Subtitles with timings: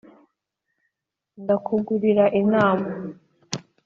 [1.43, 2.89] Ndakungura inama